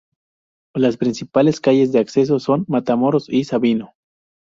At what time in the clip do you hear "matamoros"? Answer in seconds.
2.67-3.27